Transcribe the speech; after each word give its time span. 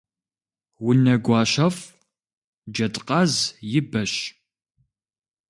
Унэгуащэфӏ 0.87 1.81
джэдкъаз 2.73 3.33
и 3.79 3.81
бэщ. 3.89 4.13